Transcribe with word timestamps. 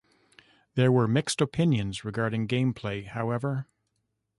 There 0.73 0.91
were 0.91 1.07
mixed 1.07 1.41
opinions 1.41 2.03
regarding 2.03 2.47
game-play, 2.47 3.03
however. 3.03 3.67